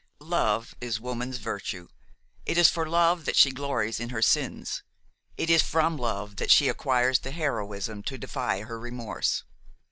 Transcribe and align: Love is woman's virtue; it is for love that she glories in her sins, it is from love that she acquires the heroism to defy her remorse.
Love 0.33 0.73
is 0.81 0.99
woman's 0.99 1.37
virtue; 1.37 1.87
it 2.47 2.57
is 2.57 2.67
for 2.69 2.89
love 2.89 3.25
that 3.25 3.35
she 3.35 3.51
glories 3.51 3.99
in 3.99 4.09
her 4.09 4.19
sins, 4.19 4.81
it 5.37 5.47
is 5.47 5.61
from 5.61 5.95
love 5.95 6.37
that 6.37 6.49
she 6.49 6.67
acquires 6.67 7.19
the 7.19 7.29
heroism 7.29 8.01
to 8.01 8.17
defy 8.17 8.61
her 8.61 8.79
remorse. 8.79 9.43